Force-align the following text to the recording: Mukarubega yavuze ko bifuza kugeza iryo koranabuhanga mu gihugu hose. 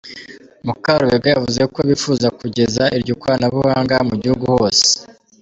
Mukarubega 0.65 1.27
yavuze 1.33 1.61
ko 1.73 1.79
bifuza 1.89 2.27
kugeza 2.39 2.83
iryo 2.97 3.13
koranabuhanga 3.21 3.95
mu 4.07 4.15
gihugu 4.21 4.45
hose. 4.55 4.87